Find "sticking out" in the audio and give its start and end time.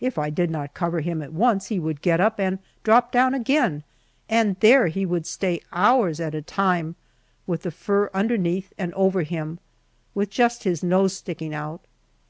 11.16-11.80